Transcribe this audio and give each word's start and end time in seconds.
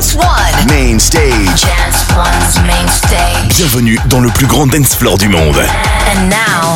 Dance 0.00 0.14
One. 0.14 0.66
Main 0.68 0.98
stage. 0.98 1.60
Dance 1.60 2.08
One's 2.16 2.58
main 2.66 2.88
stage. 2.88 3.54
Bienvenue 3.58 3.98
dans 4.08 4.20
le 4.20 4.30
plus 4.30 4.46
grand 4.46 4.66
dance 4.66 4.94
floor 4.94 5.18
du 5.18 5.28
monde. 5.28 5.58
And 5.58 6.30
now, 6.30 6.74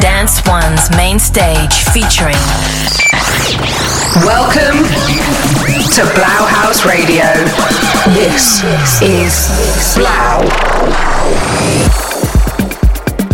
Dance 0.00 0.42
One's 0.44 0.90
main 0.96 1.20
stage 1.20 1.72
featuring. 1.92 2.34
Welcome 4.26 4.82
to 4.82 6.02
3LAU 6.02 6.48
HAUS 6.48 6.84
Radio. 6.84 7.22
This 8.12 8.64
is 9.00 9.50
3LAU. 9.94 10.42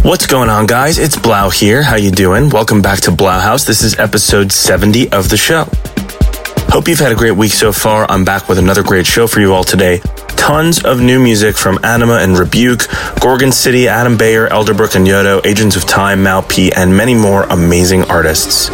What's 0.04 0.26
going 0.26 0.50
on, 0.50 0.66
guys? 0.66 0.98
It's 0.98 1.16
3LAU 1.16 1.50
here. 1.50 1.82
How 1.82 1.96
you 1.96 2.10
doing? 2.10 2.50
Welcome 2.50 2.82
back 2.82 3.00
to 3.00 3.10
3LAU 3.10 3.40
HAUS. 3.40 3.64
This 3.64 3.80
is 3.80 3.98
episode 3.98 4.52
70 4.52 5.10
of 5.12 5.30
the 5.30 5.38
show. 5.38 5.64
Hope 6.72 6.86
you've 6.86 7.00
had 7.00 7.10
a 7.10 7.16
great 7.16 7.32
week 7.32 7.50
so 7.50 7.72
far. 7.72 8.08
I'm 8.08 8.24
back 8.24 8.48
with 8.48 8.56
another 8.56 8.84
great 8.84 9.04
show 9.04 9.26
for 9.26 9.40
you 9.40 9.52
all 9.52 9.64
today. 9.64 9.98
Tons 10.36 10.84
of 10.84 11.00
new 11.00 11.18
music 11.18 11.56
from 11.56 11.78
Anyma 11.78 12.22
and 12.22 12.38
Rebuke, 12.38 12.82
Gorgon 13.20 13.50
City, 13.50 13.88
Adam 13.88 14.16
Beyer, 14.16 14.48
Elderbrook 14.48 14.94
and 14.94 15.04
Yotto, 15.04 15.44
Agents 15.44 15.74
of 15.74 15.84
Time, 15.84 16.22
Mal 16.22 16.42
P, 16.44 16.70
and 16.72 16.96
many 16.96 17.12
more 17.12 17.42
amazing 17.50 18.04
artists. 18.04 18.70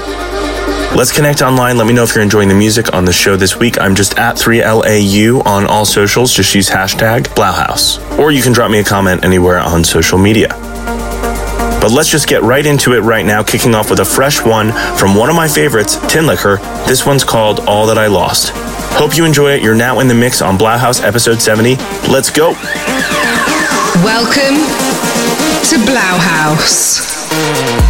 Let's 0.95 1.11
connect 1.11 1.41
online. 1.41 1.79
Let 1.79 1.87
me 1.87 1.95
know 1.95 2.03
if 2.03 2.15
you're 2.15 2.23
enjoying 2.23 2.51
the 2.51 2.55
music 2.55 2.93
on 2.93 3.07
the 3.07 3.15
show 3.15 3.35
this 3.35 3.57
week. 3.57 3.81
I'm 3.81 3.95
just 3.95 4.19
at 4.19 4.37
3LAU 4.37 5.45
on 5.47 5.67
all 5.67 5.87
socials. 5.87 6.35
Just 6.35 6.55
use 6.55 6.69
hashtag 6.69 7.25
3LAU 7.29 7.55
HAUS. 7.55 8.19
Or 8.19 8.31
you 8.31 8.43
can 8.43 8.53
drop 8.53 8.71
me 8.71 8.81
a 8.81 8.85
comment 8.85 9.25
anywhere 9.25 9.59
on 9.59 9.83
social 9.85 10.19
media. 10.19 10.76
But 11.87 11.93
let's 11.93 12.11
just 12.11 12.27
get 12.27 12.43
right 12.43 12.67
into 12.67 12.95
it 12.95 13.03
right 13.03 13.25
now, 13.25 13.45
kicking 13.45 13.73
off 13.73 13.91
with 13.91 14.01
a 14.01 14.05
fresh 14.05 14.45
one 14.45 14.73
from 14.99 15.15
one 15.15 15.31
of 15.31 15.37
my 15.37 15.47
favorites, 15.47 15.95
Tinlicker. 15.99 16.59
This 16.85 17.07
one's 17.07 17.23
called 17.23 17.61
All 17.61 17.87
That 17.87 17.97
I 17.97 18.09
Lost. 18.09 18.51
Hope 18.99 19.17
you 19.17 19.25
enjoy 19.25 19.53
it. 19.53 19.63
You're 19.63 19.77
now 19.77 20.01
in 20.01 20.09
the 20.09 20.15
mix 20.15 20.43
on 20.43 20.59
3LAU 20.59 20.79
HAUS 20.81 21.01
episode 21.03 21.41
70. 21.41 21.77
Let's 22.11 22.29
go. 22.29 22.55
Welcome 24.03 24.57
to 25.63 25.77
3LAU 25.77 26.19
HAUS. 26.27 27.86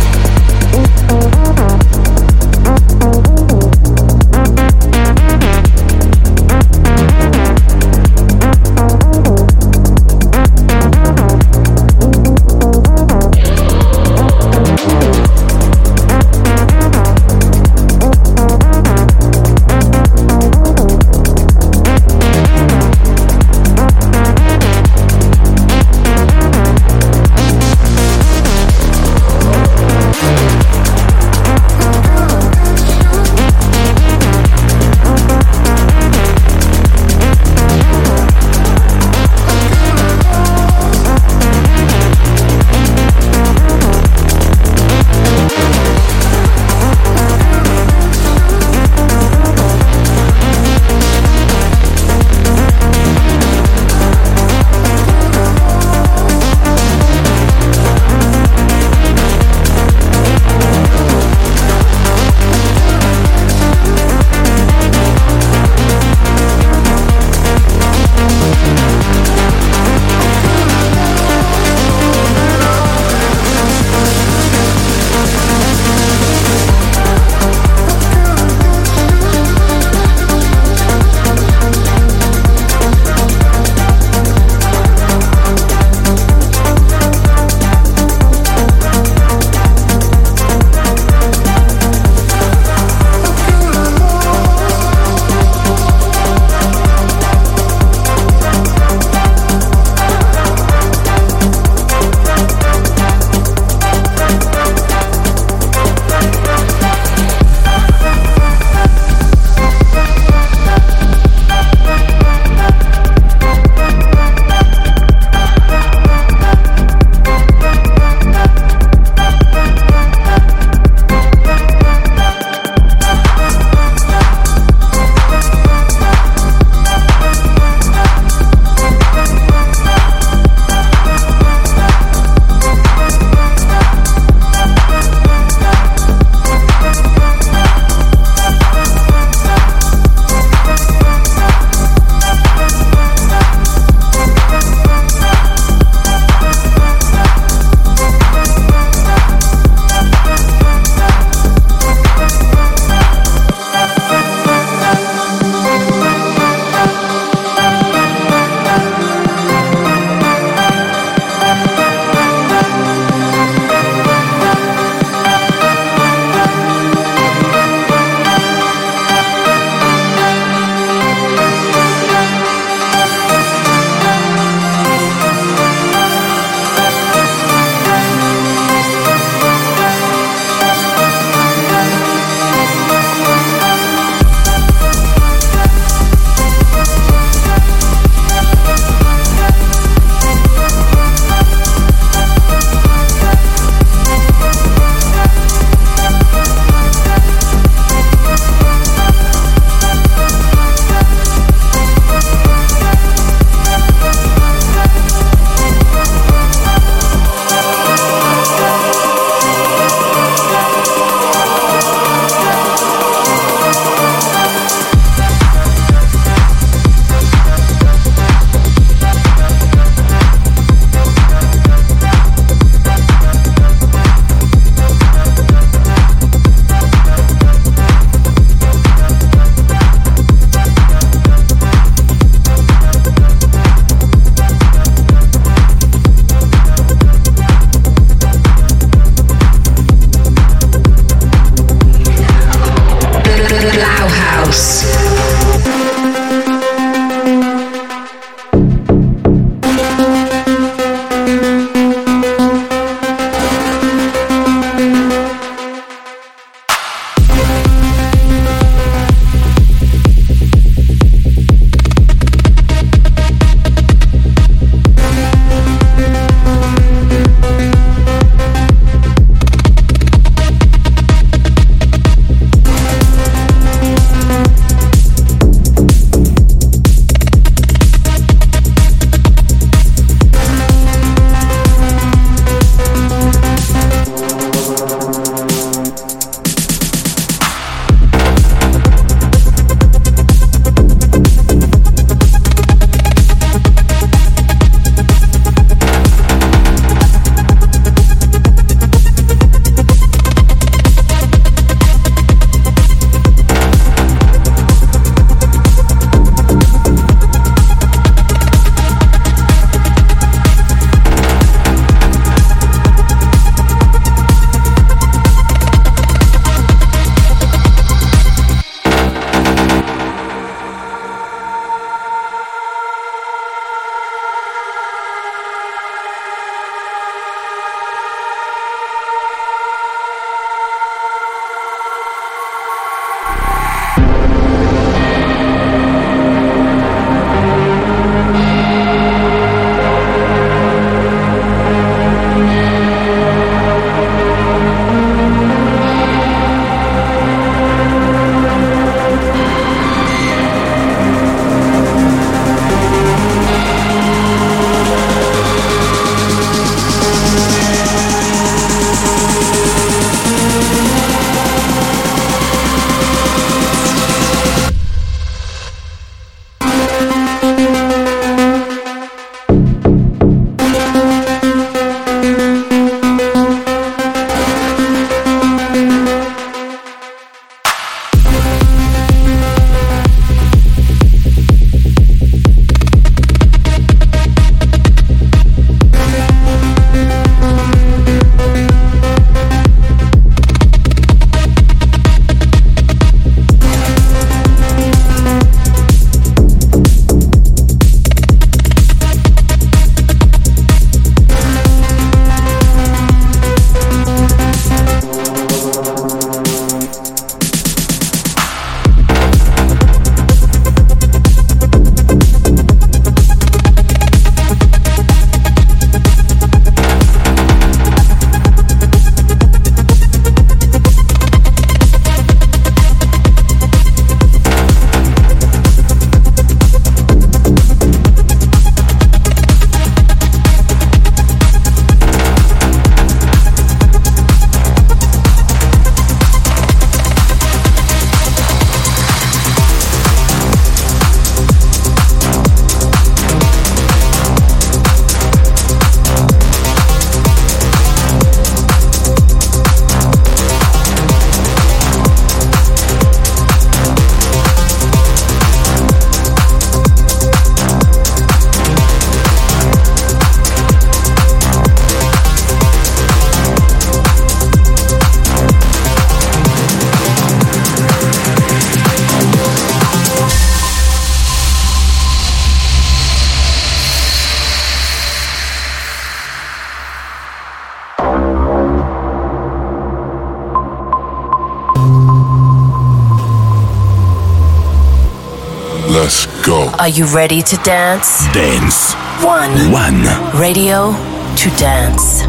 You 486.97 487.05
ready 487.15 487.43
to 487.43 487.57
dance? 487.59 488.25
Dance. 488.33 488.95
One. 489.23 489.51
One. 489.71 490.01
Radio 490.41 490.93
to 491.37 491.51
dance. 491.59 492.23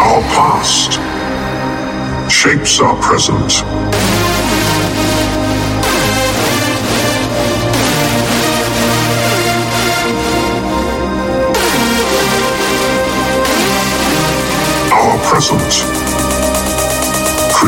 Our 0.00 0.22
past 0.32 0.92
shapes 2.32 2.80
our 2.80 2.96
present. 3.02 3.50
present 3.50 3.93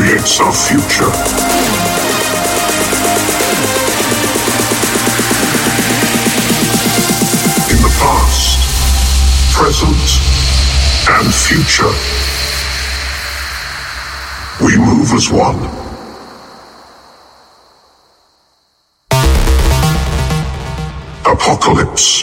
creates 0.07 0.39
our 0.39 0.53
future. 0.53 1.11
In 7.67 7.79
the 7.83 7.91
past, 7.99 8.57
present, 9.53 10.07
and 11.09 11.33
future, 11.33 11.91
we 14.63 14.77
move 14.77 15.11
as 15.11 15.29
one. 15.29 15.59
Apocalypse. 21.25 21.25
Apocalypse. 21.25 22.16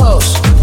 Out 0.00 0.57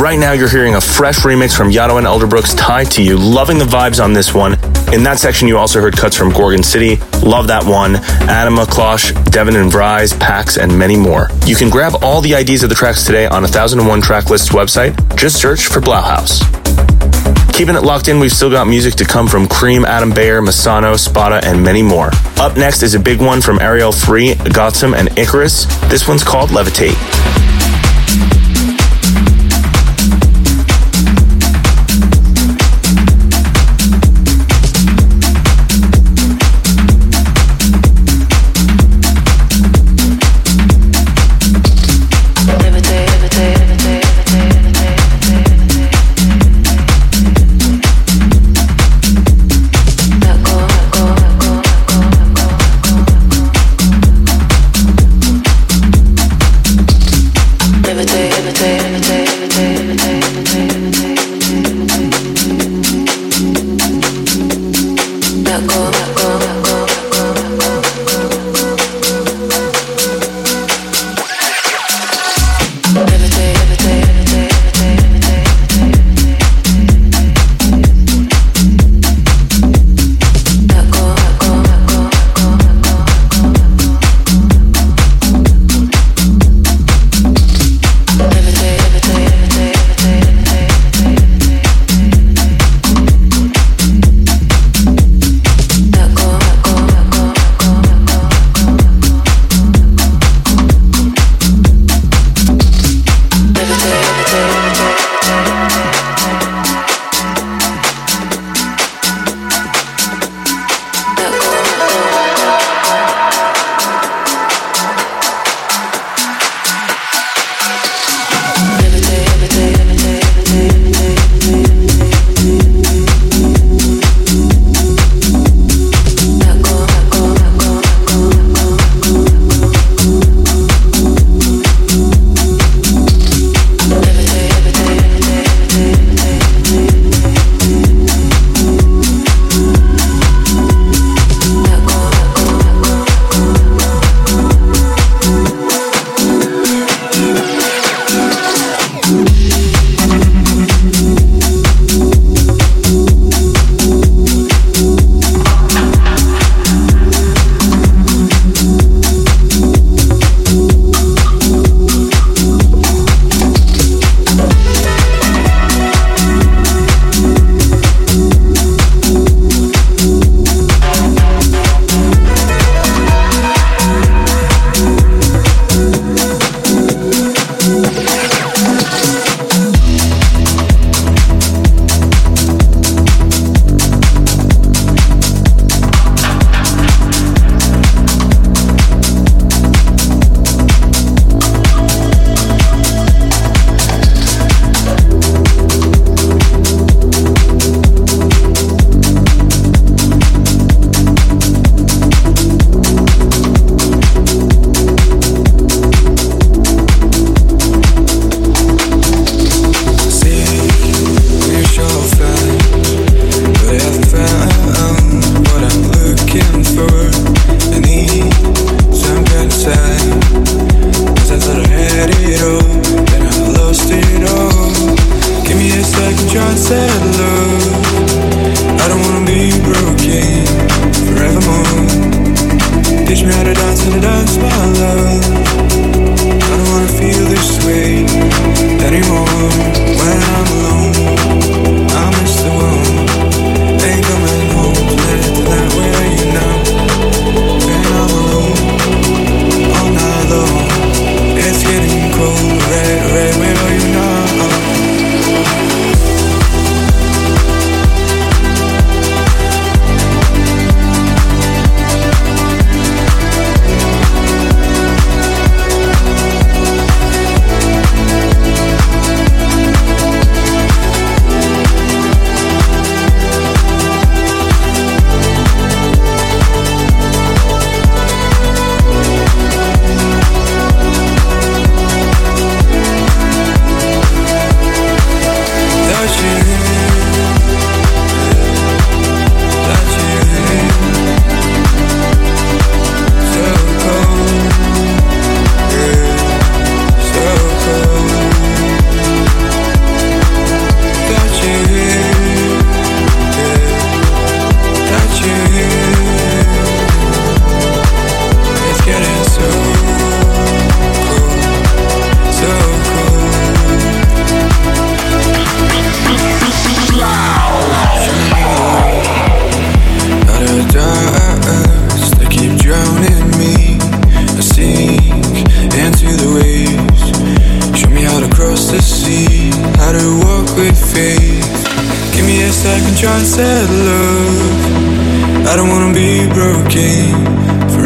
Right 0.00 0.18
now, 0.18 0.32
you're 0.32 0.48
hearing 0.48 0.76
a 0.76 0.80
fresh 0.80 1.18
remix 1.18 1.54
from 1.54 1.68
Yotto 1.68 1.98
and 1.98 2.06
Elderbrook's 2.06 2.54
Tied 2.54 2.90
to 2.92 3.02
You. 3.02 3.18
Loving 3.18 3.58
the 3.58 3.66
vibes 3.66 4.02
on 4.02 4.14
this 4.14 4.32
one. 4.32 4.54
In 4.94 5.02
that 5.02 5.18
section, 5.18 5.46
you 5.46 5.58
also 5.58 5.78
heard 5.78 5.94
cuts 5.94 6.16
from 6.16 6.30
Gorgon 6.30 6.62
City. 6.62 6.96
Love 7.22 7.48
that 7.48 7.64
one. 7.64 7.96
Adama, 8.24 8.64
Klosh, 8.64 9.12
Devin 9.30 9.56
and 9.56 9.70
Vries, 9.70 10.14
Pax, 10.14 10.56
and 10.56 10.78
many 10.78 10.96
more. 10.96 11.28
You 11.44 11.54
can 11.54 11.68
grab 11.68 12.02
all 12.02 12.22
the 12.22 12.32
IDs 12.32 12.62
of 12.62 12.70
the 12.70 12.74
tracks 12.74 13.04
today 13.04 13.26
on 13.26 13.42
1001 13.42 14.00
Tracklist's 14.00 14.48
website. 14.48 14.96
Just 15.16 15.38
search 15.38 15.66
for 15.66 15.82
3LAU 15.82 16.02
HAUS. 16.02 17.54
Keeping 17.54 17.74
it 17.74 17.82
locked 17.82 18.08
in, 18.08 18.20
we've 18.20 18.32
still 18.32 18.50
got 18.50 18.66
music 18.66 18.94
to 18.94 19.04
come 19.04 19.28
from 19.28 19.46
Cream, 19.46 19.84
Adam 19.84 20.14
Beyer, 20.14 20.40
Massano, 20.40 20.98
Spada, 20.98 21.44
and 21.44 21.62
many 21.62 21.82
more. 21.82 22.08
Up 22.38 22.56
next 22.56 22.82
is 22.82 22.94
a 22.94 22.98
big 22.98 23.20
one 23.20 23.42
from 23.42 23.60
Ariel 23.60 23.92
Free, 23.92 24.34
Gotham, 24.34 24.94
and 24.94 25.10
Icarus. 25.18 25.66
This 25.90 26.08
one's 26.08 26.24
called 26.24 26.48
Levitate. 26.48 27.49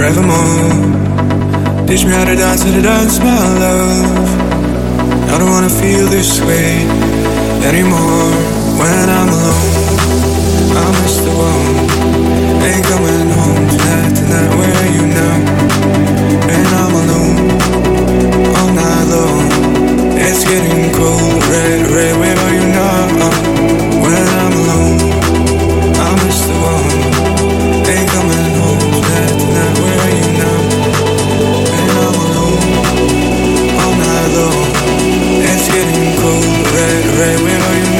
forevermore. 0.04 1.86
Teach 1.86 2.04
me 2.04 2.12
how 2.12 2.24
to 2.24 2.36
dance, 2.36 2.62
how 2.62 2.72
to 2.72 2.82
dance, 2.82 3.18
my 3.20 3.40
love. 3.64 4.28
I 5.32 5.38
don't 5.38 5.50
wanna 5.50 5.70
feel 5.70 6.06
this 6.08 6.40
way 6.40 6.84
anymore 7.64 8.28
when 8.80 9.06
I'm 9.18 9.28
alone. 9.36 9.72
I 10.76 10.84
miss 11.00 11.16
the 11.24 11.32
one. 11.48 11.76
Ain't 12.68 12.84
coming 12.92 13.28
home 13.38 13.66
tonight, 13.72 14.12
tonight. 14.20 14.50
Where 14.58 14.76
are 14.82 14.92
you 14.96 15.04
now? 15.20 15.36
And 16.54 16.68
I'm 16.82 16.94
alone 17.02 17.36
all 18.58 18.70
night 18.80 19.06
long. 19.14 19.46
It's 20.26 20.44
getting 20.44 20.92
cold, 20.98 21.40
red, 21.52 21.80
red. 21.96 22.14
Where 22.20 22.38
are 22.44 22.54
you 22.58 22.66
now? 22.80 23.83
rain, 37.18 37.38
we 37.44 37.52
know 37.58 37.72
you 37.78 37.93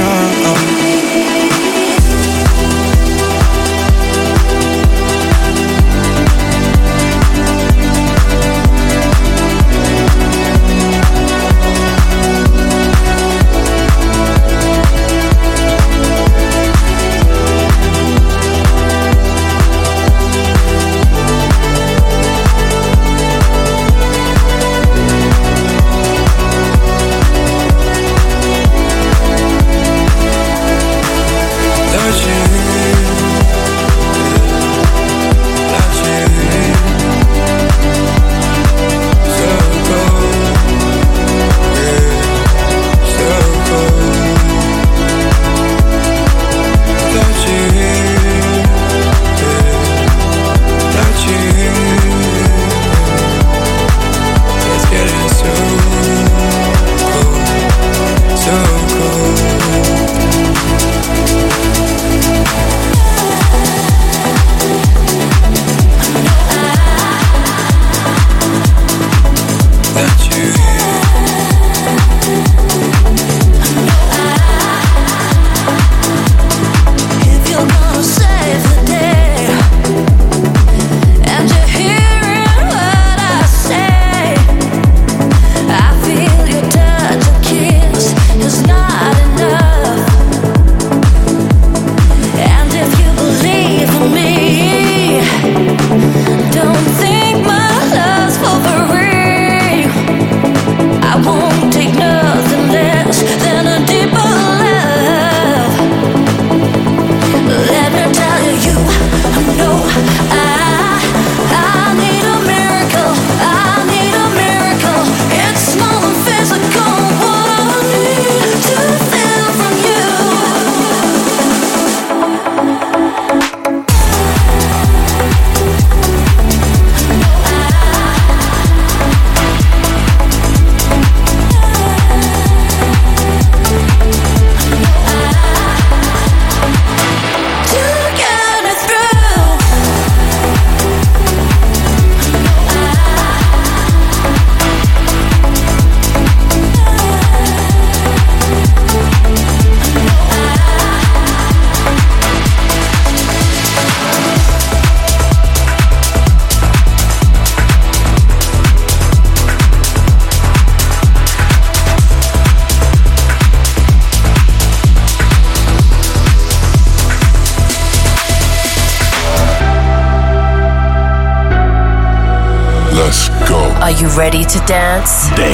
Stay. 175.07 175.35
Day. 175.37 175.54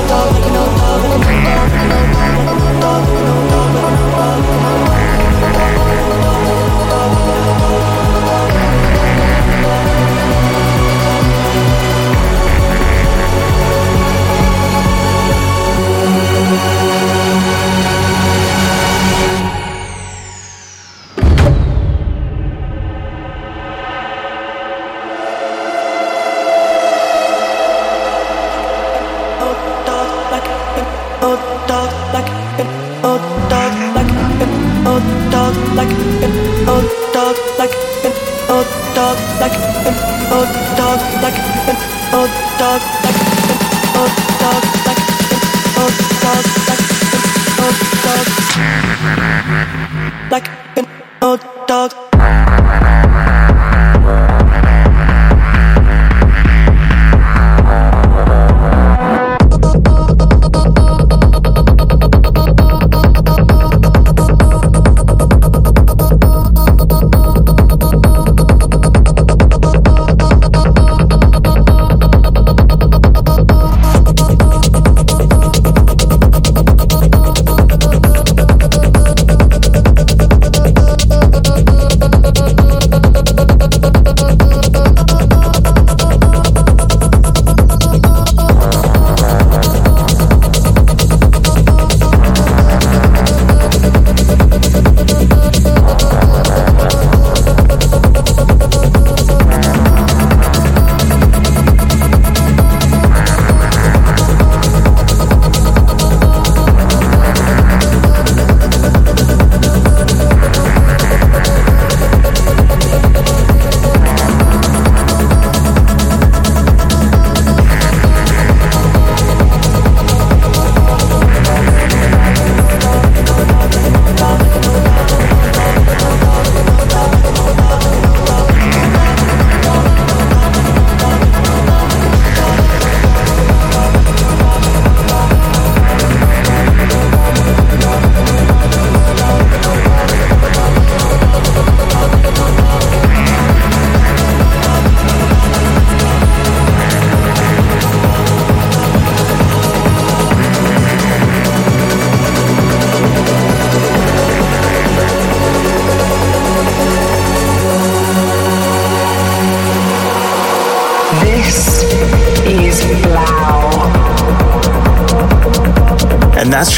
that's 1.19 1.40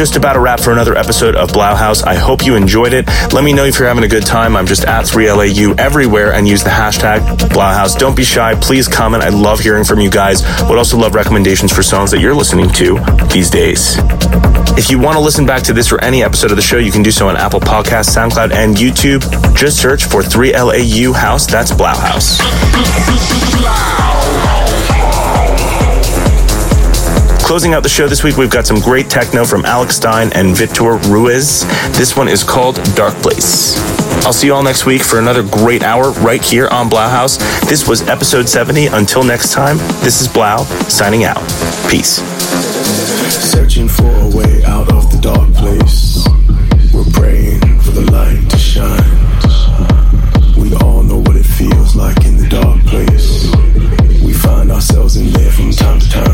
just 0.03 0.17
about 0.17 0.35
a 0.35 0.39
wrap 0.41 0.59
for 0.59 0.73
another 0.73 0.97
episode 0.97 1.33
of 1.33 1.51
3LAU 1.51 1.77
HAUS. 1.77 2.03
I 2.03 2.15
hope 2.15 2.45
you 2.45 2.55
enjoyed 2.55 2.91
it. 2.91 3.07
Let 3.31 3.45
me 3.45 3.53
know 3.53 3.63
if 3.63 3.79
you're 3.79 3.87
having 3.87 4.03
a 4.03 4.07
good 4.09 4.25
time. 4.25 4.57
I'm 4.57 4.65
just 4.65 4.83
at 4.83 5.05
3LAU 5.05 5.79
everywhere 5.79 6.33
and 6.33 6.45
use 6.45 6.61
the 6.61 6.71
hashtag 6.71 7.21
3LAU 7.37 7.73
HAUS. 7.73 7.95
Don't 7.95 8.13
be 8.13 8.25
shy. 8.25 8.53
Please 8.53 8.89
comment. 8.89 9.23
I 9.23 9.29
love 9.29 9.61
hearing 9.61 9.85
from 9.85 10.01
you 10.01 10.11
guys. 10.11 10.43
Would 10.67 10.77
also 10.77 10.97
love 10.97 11.15
recommendations 11.15 11.71
for 11.71 11.83
songs 11.83 12.11
that 12.11 12.19
you're 12.19 12.35
listening 12.35 12.69
to 12.71 12.99
these 13.31 13.49
days. 13.49 13.95
If 14.75 14.91
you 14.91 14.99
want 14.99 15.15
to 15.15 15.21
listen 15.21 15.45
back 15.45 15.63
to 15.63 15.73
this 15.73 15.89
or 15.89 16.03
any 16.03 16.21
episode 16.21 16.51
of 16.51 16.57
the 16.57 16.61
show, 16.61 16.79
you 16.79 16.91
can 16.91 17.01
do 17.01 17.11
so 17.11 17.29
on 17.29 17.37
Apple 17.37 17.61
Podcasts, 17.61 18.13
SoundCloud, 18.13 18.51
and 18.51 18.75
YouTube. 18.75 19.21
Just 19.55 19.81
search 19.81 20.03
for 20.03 20.21
3LAU 20.21 21.15
HAUS. 21.15 21.47
That's 21.47 21.71
3LAU 21.71 21.95
HAUS. 21.95 24.12
Closing 27.43 27.73
out 27.73 27.83
the 27.83 27.89
show 27.89 28.07
this 28.07 28.23
week, 28.23 28.37
we've 28.37 28.49
got 28.49 28.65
some 28.65 28.79
great 28.79 29.09
techno 29.09 29.43
from 29.43 29.65
Alex 29.65 29.97
Stein 29.97 30.31
and 30.33 30.55
Victor 30.55 30.95
Ruiz. 30.95 31.65
This 31.95 32.15
one 32.15 32.29
is 32.29 32.41
called 32.41 32.77
Dark 32.95 33.13
Place. 33.15 33.77
I'll 34.25 34.31
see 34.31 34.47
you 34.47 34.53
all 34.53 34.63
next 34.63 34.85
week 34.85 35.03
for 35.03 35.19
another 35.19 35.43
great 35.43 35.83
hour 35.83 36.11
right 36.11 36.41
here 36.41 36.69
on 36.69 36.89
3LAU 36.89 37.09
HAUS. 37.09 37.37
This 37.67 37.85
was 37.87 38.01
episode 38.07 38.47
70. 38.47 38.87
Until 38.87 39.23
next 39.23 39.51
time, 39.51 39.77
this 40.01 40.21
is 40.21 40.29
3LAU 40.29 40.65
signing 40.89 41.25
out. 41.25 41.37
Peace. 41.91 42.23
Searching 43.51 43.89
for 43.89 44.09
a 44.09 44.35
way 44.35 44.63
out 44.63 44.91
of 44.93 45.11
the 45.11 45.19
dark 45.21 45.53
place. 45.53 46.25
We're 46.93 47.11
praying 47.11 47.59
for 47.81 47.91
the 47.91 48.09
light 48.09 48.49
to 48.51 48.57
shine. 48.57 49.03
We 50.57 50.73
all 50.75 51.03
know 51.03 51.17
what 51.17 51.35
it 51.35 51.45
feels 51.45 51.93
like 51.93 52.25
in 52.25 52.37
the 52.37 52.47
dark 52.47 52.79
place. 52.85 53.51
We 54.23 54.31
find 54.31 54.71
ourselves 54.71 55.17
in 55.17 55.29
there 55.33 55.51
from 55.51 55.71
time 55.71 55.99
to 55.99 56.09
time. 56.09 56.32